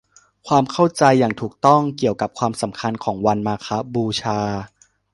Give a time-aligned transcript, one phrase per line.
[0.47, 4.39] ความเข้าใจอย่างถูกต้องเกี่ยวกับความสำคัญของวันมาฆบูชา